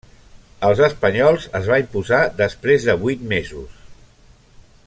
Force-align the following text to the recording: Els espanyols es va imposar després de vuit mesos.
Els 0.69 0.79
espanyols 0.85 1.45
es 1.59 1.69
va 1.73 1.79
imposar 1.83 2.23
després 2.41 2.89
de 2.91 2.99
vuit 3.05 3.29
mesos. 3.37 3.81